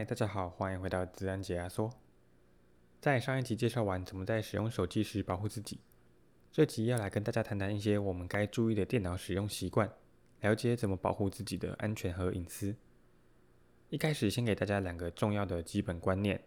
[0.00, 1.92] 嗨，大家好，欢迎回到自然解压缩。
[3.02, 5.78] 在上一集介绍完怎么在使用手机时保护自己，
[6.50, 9.92] 这集要来跟大家谈谈一些我们该注意的电脑使用习惯，
[10.40, 12.74] 了解怎么保护自己的安全和隐私。
[13.90, 16.42] 一开始先给大家两个重要的基本观念，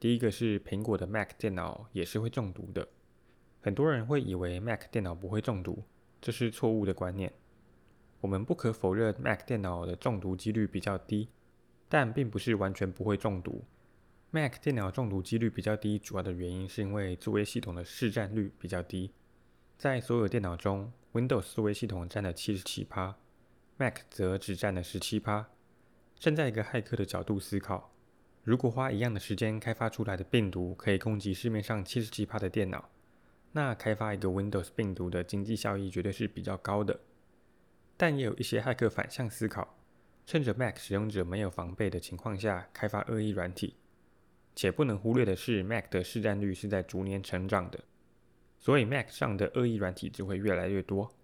[0.00, 2.88] 第一个是苹果的 Mac 电脑也是会中毒的。
[3.60, 5.84] 很多人会以为 Mac 电脑不会中毒，
[6.20, 7.32] 这是错误的观念。
[8.20, 11.28] 我们不可否认 Mac 电脑的中毒几率比较低。
[11.88, 13.64] 但并不是完全不会中毒。
[14.30, 19.12] Mac 电脑中毒几率比较低，主要的原因是因为作业系统的市占率比较低。
[19.78, 23.16] 在所有电脑中，Windows 作业系统占了七十七趴
[23.76, 25.48] ，Mac 则只占了十七趴。
[26.18, 27.92] 站在一个骇客的角度思考，
[28.42, 32.88] 如果花一样的时间开发出来的病毒可以攻击市面上七十七趴的电脑，
[33.52, 36.98] 那开发一个 Windows 病毒的经济效益绝对是比较高的。
[37.96, 39.75] 但也有一些骇客反向思考。
[40.26, 43.76] 趁着 Mac 使用者没有防备的情况下开发恶意软体，
[44.56, 47.84] 且不能忽略的是，Mac 的市占率是在逐年成长的，
[48.58, 51.14] 所以 Mac 上的恶意软体只会越来越多。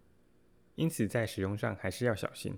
[0.76, 2.56] 因此，在使用上还是要小心。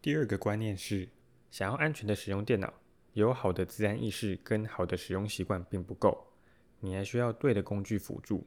[0.00, 1.10] 第二个观念是，
[1.50, 2.72] 想要安全的使用电脑，
[3.12, 6.32] 有好的自安意识跟好的使用习惯并不够，
[6.80, 8.46] 你还需要对的工具辅助。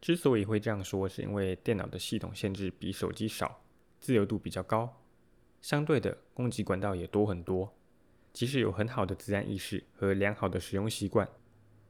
[0.00, 3.62] 之所以会这样说，是因为电脑的系统限制比手机少，
[4.00, 5.04] 自由度比较高。
[5.60, 7.74] 相对的，攻击管道也多很多。
[8.32, 11.28] 即使有很好的自然意识和良好的使用习惯，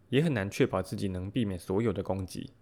[0.08, 2.52] 也很难确保自己能避免所有的攻击。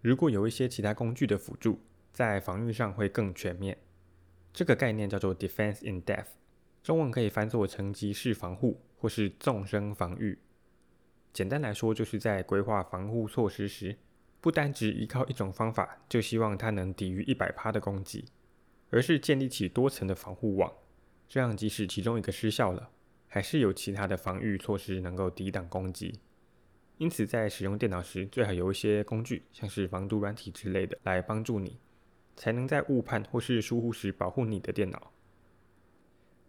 [0.00, 1.78] 如果有一些其他工具的辅助，
[2.12, 3.78] 在防御上会更全面。
[4.52, 6.28] 这个概念叫做 Defense in Depth，
[6.82, 10.38] 中文可以翻作层级式防护或是纵深防御。
[11.32, 13.96] 简单来说，就是在规划防护措施时，
[14.40, 18.24] 不单只依靠一种方法，就希望它能抵御一百趴的攻击。
[18.90, 20.72] 而是建立起多层的防护网，
[21.28, 22.90] 这样即使其中一个失效了，
[23.26, 26.20] 还是有其他的防御措施能够抵挡攻击。
[26.98, 31.78] 因此，在使用电脑时，最好有一些工具，像是防毒软体之类的，来帮助你，
[32.36, 35.12] 才能在误判或是疏忽时保护你的电脑。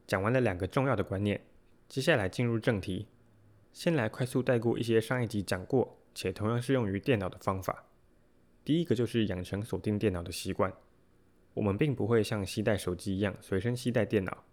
[0.05, 1.41] 讲完了两个重要的观念，
[1.89, 3.07] 接下来进入正题，
[3.73, 7.83] 先来快速带过一些上一集讲过且同样适用于电脑的方法。
[8.63, 10.71] 第一个就是养成锁定电脑的习惯。
[11.57, 14.43] 我们并不会像携带手机一样随身携带电脑，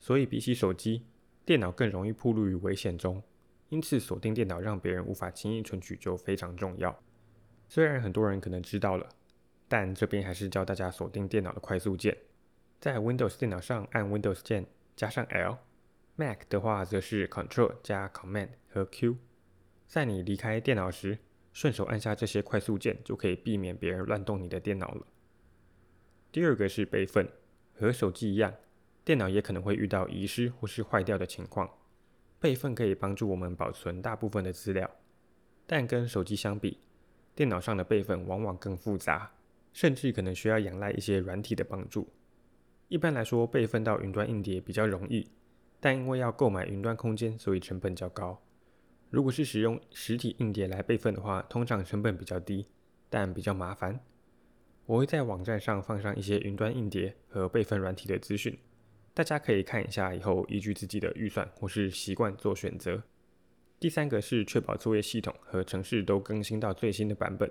[0.00, 1.04] 所以比起手机，
[1.44, 3.22] 电脑更容易暴露于危险中。
[3.68, 7.00] 因此，锁定电脑让别人无法轻易存取就非常重要。
[7.68, 9.08] 虽然很多人可能知道了，
[9.68, 12.16] 但这边还是教大家锁定电脑的快速键。
[12.80, 19.16] 在 Windows 电脑上按 Windows 键加上 L，Mac 的话则是 Ctrl 加 Command 和 Q。
[19.86, 21.18] 在你离开电脑时，
[21.52, 25.06] 顺手按下这些快速键，就可以避免别人乱动你的电脑了。
[26.30, 27.26] 第二个是备份，
[27.74, 28.54] 和手机一样，
[29.04, 31.70] 电脑也可能会遇到遗失或是坏掉的情况。
[32.38, 34.90] 备份可以帮助我们保存大部分的资料，
[35.66, 36.78] 但跟手机相比，
[37.34, 39.32] 电脑上的备份往往更复杂，
[39.72, 42.08] 甚至可能需要仰赖一些软体的帮助。
[42.88, 45.28] 一般来说，备份到云端硬碟比较容易，
[45.80, 48.40] 但因为要购买云端空间，所以成本较高。
[49.10, 52.66] 如果是使用实体硬碟来备份的话，通常成本比较低，
[53.08, 53.98] 但比较麻烦。
[54.88, 58.58] 我会在网站上放上一些云端硬碟和备份软体的资讯，
[59.12, 63.02] 大家可以看一下，以后依据自己的预算或是习惯做选择。
[63.78, 67.50] 第三个是确保作业系统和程式都更新到最新的版本。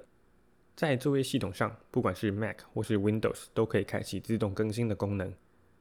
[0.76, 5.32] 在作业系统上，不管是 Mac 或是 Windows，都可以开启自动更新的功能。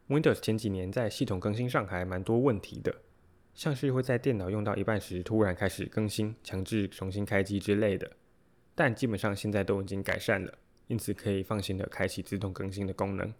[0.08, 2.94] Windows 前几年在系统更新上还蛮多问题的，
[3.54, 8.12] 像是会在电脑用到一半时突然开始更新，强制重新开机之类的，
[8.74, 10.58] 但基本上现在都已经改善了。
[10.86, 13.32] 因此可以放心的开启自动更新的功能。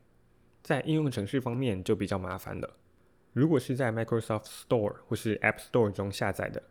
[0.62, 2.76] 在应用程式方面就比较麻烦了。
[3.32, 6.62] 如果是在 Microsoft Store 或是 App Store 中下载的，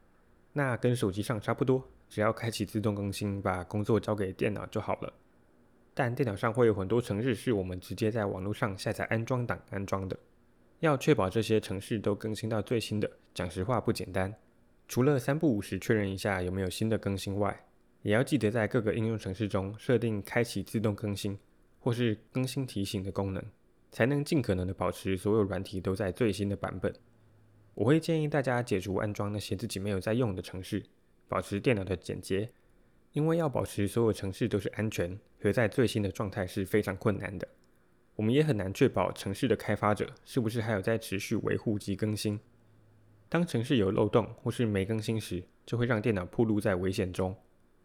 [0.53, 5.13] 那跟手机上差不多，只要开启自动更新，把工作交给电脑就好了。
[5.93, 10.17] 但电脑上会有很多程式是我们直接在网络上下载安装档安装的，
[10.79, 14.35] 要确保这些程式都更新到最新的，讲实话不简单。
[14.87, 17.65] 除了三不五时确认一下有没有新的更新外，
[18.05, 21.35] 也要记得在各个应用程式中设定开启自动更新
[21.79, 23.43] 或是更新提醒的功能，
[23.91, 26.93] 才能尽可能的保持所有软体都在最新的版本。
[27.73, 30.83] 我会建议大家解除安装那些自己没有在用的程式，
[31.27, 32.51] 保持电脑的简洁，
[33.13, 37.47] 因为要保持所有程式都是安全和在最新的状态是非常困难的。
[38.15, 42.39] 我们也很难确保程式的开发者是不是还有在持续维护及更新。
[43.27, 47.35] 当程式有漏洞或是没更新时，就会让电脑暴露在危险中。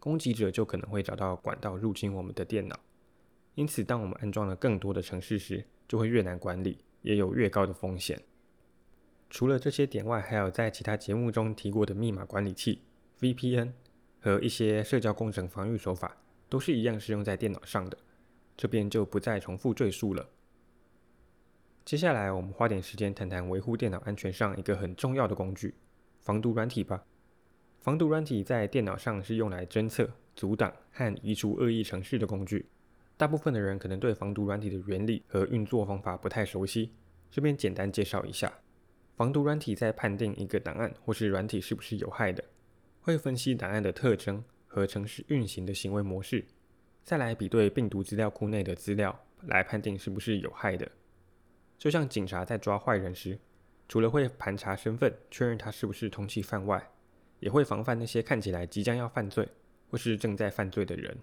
[0.01, 2.79] 攻击者就可能会找到管道入侵我们的电脑，
[3.53, 8.19] 因此，当我们安装了更多的程式时，就会越难管理，也有越高的风险。
[9.29, 12.81] 除了这些点外，还有在其他节目中提过的密码管理器、
[13.19, 13.73] VPN
[14.19, 16.17] 和一些社交工程防御手法，
[16.49, 17.95] 都是一样适用在电脑上的。
[18.57, 20.27] 这边就不再重复赘述了。
[21.85, 25.75] 接下来，我们花点时间谈谈维护电脑安全上一个很重要的工具——
[26.19, 27.05] 防毒软体吧。
[27.81, 32.67] 防毒软体在电脑上是用来侦测、阻挡和移除恶意程式的工具。
[33.17, 36.91] 大部分的人可能对防毒软体的原理和运作方法不太熟悉，
[37.31, 38.53] 这边简单介绍一下。
[39.15, 42.43] 防毒软体在判定一个档案或是软体是不是有害的，
[43.01, 46.45] 会分析档案的特征和程式运行的行为模式，
[47.03, 50.87] 再来比对病毒资料库内的资料，来判定是不是有害的。
[51.79, 53.39] 就像警察在抓坏人时，
[53.87, 56.91] 除了会盘查身份，确认他是不是通缉犯外，
[57.41, 59.45] 也会防范那些看起来即将要犯罪
[59.89, 61.17] 或是正在犯罪的人。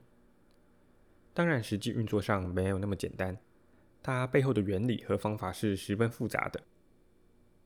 [1.33, 3.39] 当然，实际运作上没有那么简单，
[4.03, 6.61] 它背后的原理和方法是十分复杂的。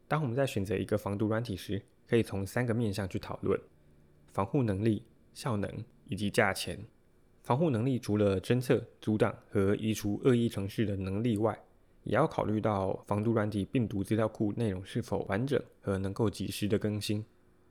[0.07, 3.59] 当我们在选择一个防毒软体时，可以从三个面向去讨论：
[4.31, 5.03] 防护能力、
[5.33, 6.79] 效能以及价钱。
[7.43, 11.59] 防护能力除了侦测、阻挡和移除恶意程式的能力外，
[12.05, 17.25] 也要考虑到防毒软体病毒资料库内容是否完整和能够及时的更新。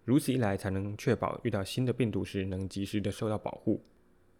[0.03, 3.83] 如此一来，才能确保遇到新的病毒时能及时的受到保护。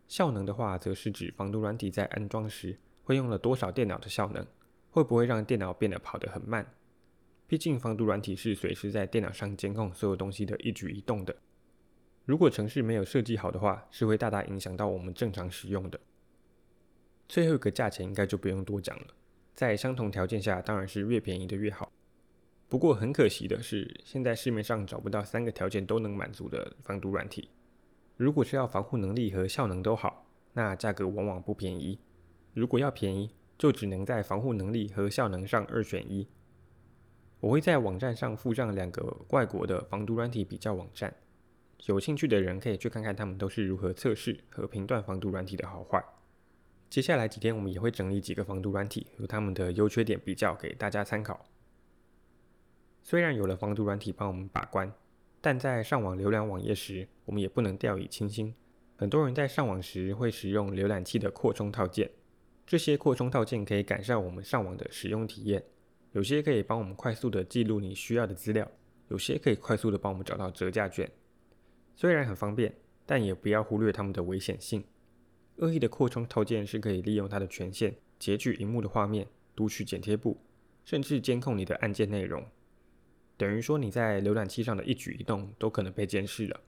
[0.08, 4.46] 效能的话，则是指防毒软体在安装时会用了多少电脑的效能，
[4.90, 6.74] 会不会让电脑变得跑得很慢。
[7.48, 11.36] 毕竟，防毒软体是随时在电脑上监控所有东西的一举一动的。
[12.26, 16.00] 如果程式没有设计好的话，是会大大影响到我们正常使用的。
[17.28, 19.08] 最后一个价钱应该就不用多讲了，
[19.54, 21.92] 在相同条件下，当然是越便宜的越好。
[22.72, 27.50] 不过很可惜的是，现在市面上找不到三个条件都能满足的防毒软体。
[28.16, 32.00] 如果是要防护能力和效能都好，那价格往往不便宜。
[32.54, 36.26] 如果要便宜，就只能在防护能力和效能上二选一。
[37.42, 41.14] 我会在网站上附上两个外国的防毒软体比较网站，
[41.88, 46.02] 有兴趣的人可以去看看他们都是如何测试和评断防毒软体的好坏。
[46.90, 51.46] 接下来几天我们也会整理几个防毒软体和他们的优缺点比较给大家参考。
[53.04, 54.92] 虽然有了防毒软体帮我们把关，
[55.42, 58.54] 但在上网浏览网页时，我们也不能掉以轻心。
[58.96, 62.10] 很多人在上网时会使用浏览器的扩充套件，
[62.68, 65.64] 这些扩充套件可以改善我们上网的使用体验。
[66.12, 68.70] 有些可以帮我们快速地记录你需要的资料，
[69.08, 71.10] 有些可以快速地帮我们找到折价券。
[71.96, 72.76] 虽然很方便，
[73.06, 74.84] 但也不要忽略它们的危险性。
[75.58, 80.38] 恶意的扩充套件是可以利用它的权限截取荧幕的画面、读取剪贴簿，
[80.86, 82.46] 甚至监控你的按键内容。
[83.42, 86.62] 等于说你在浏览器上的一举一动都可能被监视了。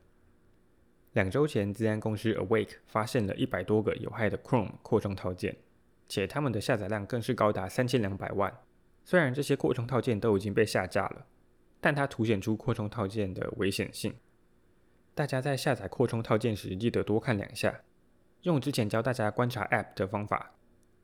[1.11, 5.55] 两周前，资安公司 Awake 发现了一百多个有害的 Chrome 扩充套件，
[6.09, 8.51] 且它们的下载量更是高达三千两百万。
[9.03, 11.27] 虽然这些扩充套件都已经被下架了，
[11.79, 14.15] 但它凸显出扩充套件的危险性。
[15.13, 17.81] 大家在下载扩充套件时，记得多看两下，
[18.41, 20.55] 用之前教大家观察 App 的方法，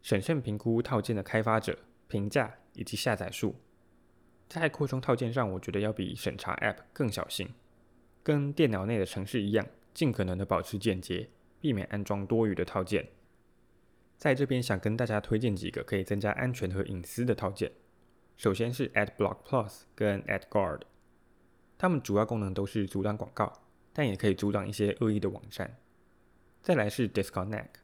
[0.01, 1.77] 审慎评估套件的开发者、
[2.07, 3.53] 评价以及下载数。
[4.49, 7.47] 在扩充套件上，我觉得要比审查 App 更小心，
[8.23, 11.29] 跟电脑内的程式一样，尽可能的保持简洁，
[11.61, 13.07] 避免安装多余的套件。
[14.17, 17.71] 在这边想跟大家推荐几个可以增加安全和隐私的套件。
[18.37, 20.81] 首先是 AdBlock Plus 跟 AdGuard，
[21.77, 23.53] 它们主要功能都是阻挡广告，
[23.93, 25.77] 但也可以阻挡一些恶意的网站。
[26.61, 27.75] 再来是 Disconnect，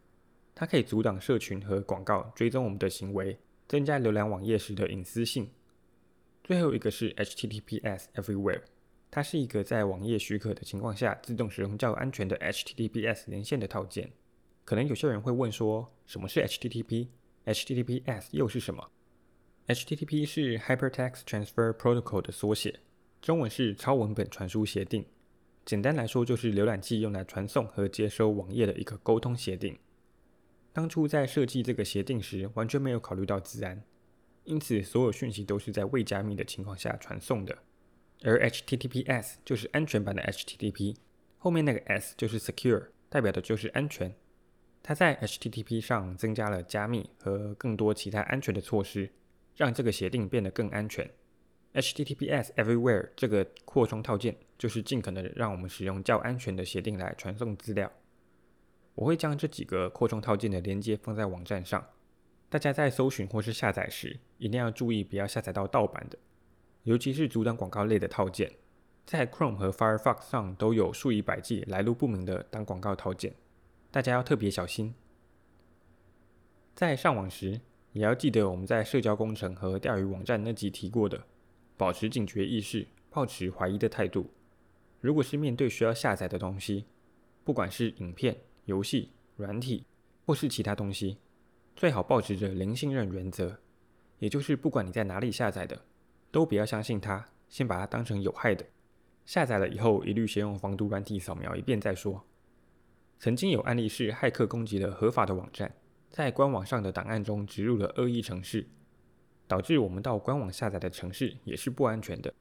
[0.55, 3.37] 它可以阻挡社群和广告追踪我们的行为，
[3.67, 5.51] 增加浏览网页时的隐私性。
[6.45, 8.61] 最后一个是 HTTPS Everywhere，
[9.09, 14.11] 它是一个在网页许可的情况下自动使用较安全的 HTTPS 连线的套件。
[14.63, 18.91] 可能有些人会问说，什么是 HTTP？HTTPS 又是什么
[19.65, 22.79] ？HTTP 是 Hypertext Transfer Protocol 的缩写，
[23.23, 25.03] 中文是超文本传输协定。
[25.65, 29.79] 简单来说，就是浏览器用来传送和接收网页的一个沟通协定。
[30.71, 33.81] 当初在设计这个协定时，完全没有考虑到资安。
[34.45, 37.57] 因此，所有讯息都是在未加密的情况下传送的，
[38.23, 40.95] 而 HTTPS 就是安全版的 HTTP，
[41.37, 44.15] 后面那个 S 就是 Secure，代表的就是安全。
[44.83, 49.09] 它在 HTTP 上增加了加密和更多其他安全的措施，
[49.55, 51.09] 让这个协定变得更安全。
[51.73, 57.91] HTTPS Everywhere 这个扩充套件就是尽可能让我们使用较安全的协定来传送资料。
[58.93, 61.83] 我会将这几个扩充套件的连接放在网站上。
[62.49, 66.17] 大家在搜寻或是下载时，一定要注意不要下载到盗版的，
[66.83, 68.51] 尤其是阻挡广告类的套件。
[69.05, 73.33] 在 Chrome 和 Firefox 上都有数以百计来路不明的挡广告套件，
[73.91, 74.95] 大家要特别小心。
[76.73, 77.61] 在上网时，
[77.93, 81.23] 也要记得我们在社交工程和钓鱼网站那集提过的，
[81.77, 84.31] 保持警觉意识，抱持怀疑的态度。
[85.01, 86.85] 如果是面对需要下载的东西，
[87.43, 88.35] 不管是影片、
[88.65, 89.85] 游戏、软体
[90.25, 91.17] 或是其他东西，
[91.75, 93.59] 最好保持着零信任原则，
[94.19, 95.81] 也就是不管你在哪里下载的，
[96.31, 98.65] 都不要相信它，先把它当成有害的。
[99.25, 102.25] 下载了以后，一律先用防毒软体扫描一遍再说。
[103.19, 105.73] 曾经有案例是骇客攻击了合法的网站，
[106.09, 108.67] 在官网上的档案中植入了恶意程式，
[109.47, 112.33] 导致我们到官网下载的程式也是不安全的。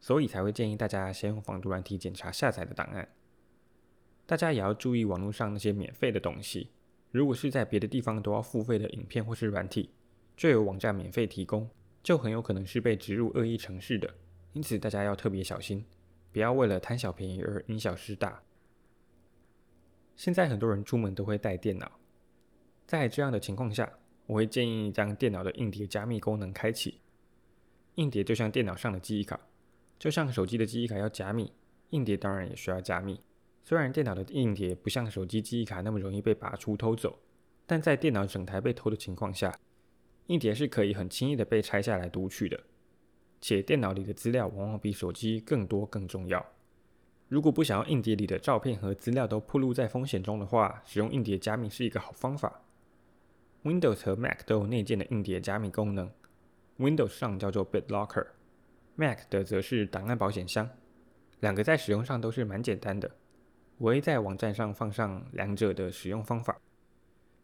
[0.00, 3.08] 所以才会建议大家先用防毒软体检查下载的档案。
[4.26, 6.70] 大家也要注意网络上那些免费的东西，
[7.10, 9.90] 如果是在别的地方都要付费的影片或是软体，
[10.36, 11.68] 就有网站免费提供，
[12.02, 14.14] 就很有可能是被植入恶意程式的。
[14.52, 15.84] 因此大家要特别小心，
[16.32, 18.42] 不要为了贪小便宜而因小失大。
[20.16, 21.92] 现在很多人出门都会带电脑，
[22.86, 23.90] 在这样的情况下，
[24.26, 27.00] 我会建议将电脑的硬碟加密功能开启。
[27.94, 29.40] 硬碟就像电脑上的记忆卡。
[29.98, 31.52] 就像手机的记忆卡要加密，
[31.90, 33.20] 硬碟当然也需要加密。
[33.68, 37.18] 虽然电脑的硬碟不像手机记忆卡那么容易被拔出偷走，
[37.66, 39.54] 但在电脑整台被偷的情况下，
[40.28, 42.58] 硬碟是可以很轻易的被拆下来读取的。
[43.42, 46.42] 且电脑里的资料往往比手机更多更重要。
[47.28, 52.62] 如果不想要硬碟里的照片和资料都暴露在风险中的话，使用硬碟加密是一个好方法。
[53.64, 56.10] Windows 和 Mac 都有内建的硬碟加密功能
[56.78, 58.28] ，Windows 上叫做 BitLocker。
[58.94, 60.70] Mac 的则是档案保险箱，
[61.40, 63.10] 两个在使用上都是蛮简单的。
[63.78, 66.60] 我会在网站上放上两者的使用方法。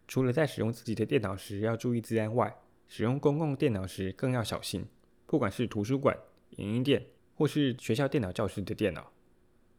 [0.07, 2.55] 除了在使用自己的电脑时要注意自安外，
[2.89, 4.85] 使用公共电脑时更要小心。
[5.27, 6.17] 不管是图书馆、
[6.57, 9.13] 影音店，或是学校电脑教室的电脑，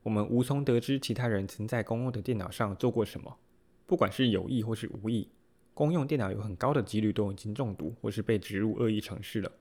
[0.03, 3.37] 我们无从得知其他人曾在公共的电脑上做过什么。
[3.85, 5.29] 不管是有意或是无意，
[5.73, 9.51] 公用电脑有很高的几率都已经中毒或是被植入恶意程式了。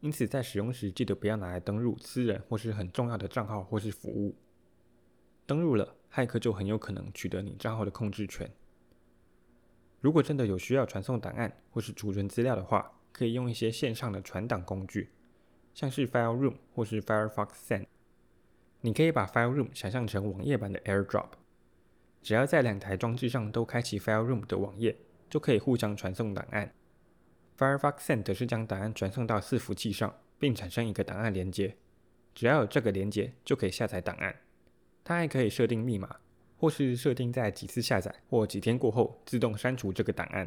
[0.00, 4.34] 因此，在使用时记得不要拿来登入私人或是很重要的账号或是服务。
[5.48, 8.50] 登入了，骇客就很有可能取得你账号的控制权。
[9.98, 15.08] 如果真的有需要传送档案或是储存资料的话，可以用一些线上的传档工具，
[15.72, 17.86] 像是 FileRoom 或是 Firefox Send。
[18.82, 21.30] 你可以把 FileRoom 想象成网页版的 AirDrop，
[22.20, 24.98] 只要在两台装置上都开启 FileRoom 的网页，
[25.30, 26.74] 就可以互相传送档案。
[27.56, 31.78] Firefox Send 是将档案传送到伺服器上，并产生一个档案连接。
[32.34, 34.36] 只要有这个连接，就可以下载档案。
[35.08, 36.16] 它还可以设定密码，
[36.58, 40.46] 或是设定在几次下载或几天过后自动删除这个档案。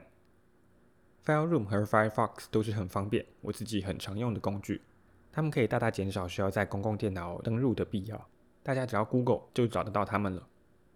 [1.26, 4.84] FileRoom 和 Firefox 都是很方便，我自己很常用的工具。
[5.32, 8.30] 它们可以大大减少需要在公共电脑登入的必要。
[8.62, 10.48] 大家只要 Google 就找得到它们了。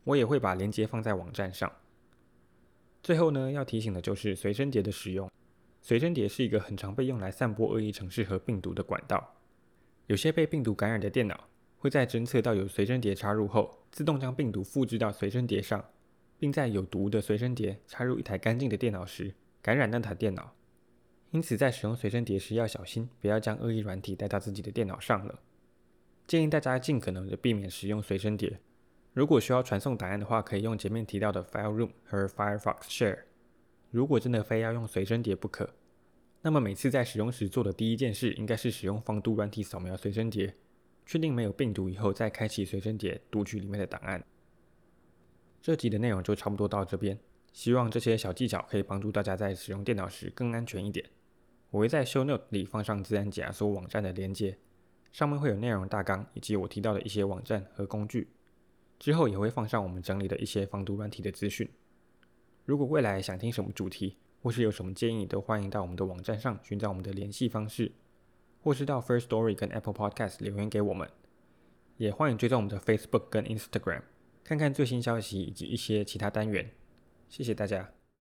[0.04, 1.72] 我也会把连接放在网站上。
[3.02, 5.28] 最后呢，要提醒的就是随身碟的使用。
[5.82, 9.34] 随身碟是一个很常被用来散播恶意程式和病毒的管道。
[10.06, 11.48] 有些被病毒感染的电脑
[11.86, 15.86] 会在侦测到有随身碟插入后，自动将病毒复制到随身碟上，
[16.40, 20.56] 并在有毒的随身碟插入一台干净的电脑时，感染那台电脑。
[21.30, 25.40] 因此，在使用随身碟时要小心，不要将恶意软体带到自己的电脑上了。
[26.26, 28.60] 建议大家尽可能的避免使用随身碟。
[29.14, 33.20] 如果需要传送档案的话，可以用前面提到的 FileRoom 和 Firefox Share。
[33.92, 35.70] 如果真的非要用随身碟不可，
[36.42, 40.56] 那么每次在使用时做的第一件事，应该是使用防毒软体扫描随身碟，
[41.06, 44.24] 确定没有病毒以后，再开启随身碟读取里面的档案。
[45.62, 47.20] 这集的内容就差不多到这边，
[47.54, 51.06] 希望这些小技巧可以帮助大家在使用电脑时更安全一点。
[51.72, 54.58] 我会在 Show Note 里放上自然解压缩网站的连接，
[55.12, 58.30] 上面会有内容大纲以及我提到的一些网站和工具。
[58.98, 61.70] 之后也会放上我们整理的一些防毒软体的资讯。
[62.64, 67.92] 如果未来想听什么主题，或是有什么建议，都欢迎到我们的网站上寻找我们的联系方式，
[68.66, 71.08] 或是到 First Story 跟 Apple Podcast 留言给我们。
[71.98, 74.02] 也欢迎追踪我们的 Facebook 跟 Instagram，
[74.44, 76.72] 看看最新消息以及一些其他单元。
[77.30, 77.92] 谢谢大家。